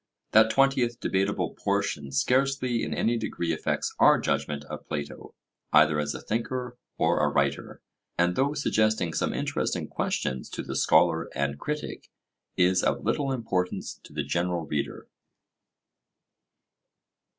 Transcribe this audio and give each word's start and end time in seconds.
That 0.31 0.49
twentieth 0.49 0.99
debatable 0.99 1.51
portion 1.51 2.11
scarcely 2.11 2.81
in 2.81 2.91
any 2.91 3.17
degree 3.19 3.53
affects 3.53 3.93
our 3.99 4.19
judgment 4.19 4.63
of 4.65 4.83
Plato, 4.87 5.35
either 5.71 5.99
as 5.99 6.15
a 6.15 6.21
thinker 6.21 6.75
or 6.97 7.19
a 7.19 7.29
writer, 7.29 7.83
and 8.17 8.35
though 8.35 8.55
suggesting 8.55 9.13
some 9.13 9.31
interesting 9.31 9.87
questions 9.87 10.49
to 10.49 10.63
the 10.63 10.75
scholar 10.75 11.29
and 11.35 11.59
critic, 11.59 12.09
is 12.57 12.81
of 12.83 13.05
little 13.05 13.31
importance 13.31 13.99
to 14.05 14.11
the 14.11 14.23
general 14.23 14.65
reader. 14.65 15.07